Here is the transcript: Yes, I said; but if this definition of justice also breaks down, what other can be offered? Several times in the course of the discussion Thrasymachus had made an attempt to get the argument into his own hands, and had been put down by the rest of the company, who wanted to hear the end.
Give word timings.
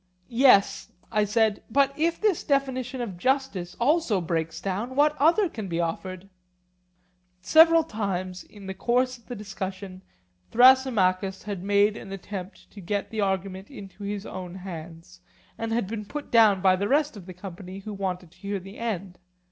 Yes, 0.29 0.91
I 1.11 1.25
said; 1.25 1.61
but 1.69 1.93
if 1.95 2.19
this 2.19 2.43
definition 2.43 3.01
of 3.01 3.19
justice 3.19 3.75
also 3.79 4.19
breaks 4.19 4.59
down, 4.59 4.95
what 4.95 5.15
other 5.17 5.47
can 5.47 5.67
be 5.67 5.79
offered? 5.79 6.27
Several 7.39 7.83
times 7.83 8.43
in 8.43 8.65
the 8.65 8.73
course 8.73 9.19
of 9.19 9.27
the 9.27 9.35
discussion 9.35 10.01
Thrasymachus 10.49 11.43
had 11.43 11.61
made 11.63 11.97
an 11.97 12.11
attempt 12.11 12.71
to 12.71 12.81
get 12.81 13.11
the 13.11 13.21
argument 13.21 13.69
into 13.69 14.01
his 14.01 14.25
own 14.25 14.55
hands, 14.55 15.21
and 15.55 15.71
had 15.71 15.85
been 15.85 16.05
put 16.05 16.31
down 16.31 16.61
by 16.61 16.75
the 16.75 16.87
rest 16.87 17.15
of 17.15 17.27
the 17.27 17.33
company, 17.35 17.77
who 17.81 17.93
wanted 17.93 18.31
to 18.31 18.37
hear 18.39 18.59
the 18.59 18.79
end. 18.79 19.19